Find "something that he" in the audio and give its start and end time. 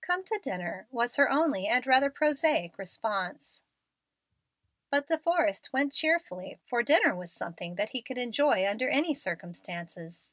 7.32-8.00